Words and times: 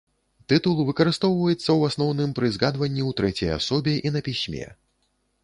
Тытул 0.51 0.77
выкарыстоўваецца, 0.87 1.67
у 1.73 1.83
асноўным, 1.89 2.33
пры 2.39 2.49
згадванні 2.57 3.03
ў 3.09 3.19
трэцяй 3.21 3.51
асобе 3.59 3.93
і 4.07 4.15
на 4.19 4.27
пісьме. 4.31 4.67